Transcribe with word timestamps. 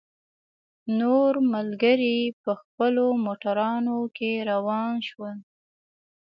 نور 0.99 1.31
ملګري 1.53 2.19
په 2.43 2.51
خپلو 2.61 3.05
موټرانو 3.25 3.97
کې 4.15 4.31
را 4.39 4.43
روان 4.51 4.93
شول. 5.07 5.35